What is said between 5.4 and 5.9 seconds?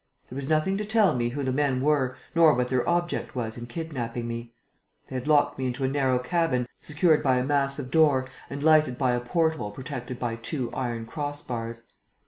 me into a